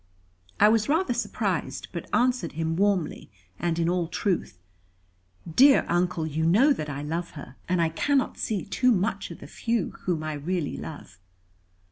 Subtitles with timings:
[0.59, 4.57] I was rather surprised; but answered him warmly, and in all truth:
[5.55, 9.41] "Dear Uncle, you know that I love her; and I cannot see too much of
[9.41, 11.19] the few whom I really love."